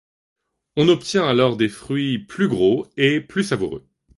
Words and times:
On 0.77 0.87
obtient 0.87 1.27
alors 1.27 1.57
des 1.57 1.69
fruits 1.69 2.17
plus 2.17 2.47
gros 2.47 2.87
et 2.97 3.21
plus 3.21 3.43
savoureux. 3.43 3.85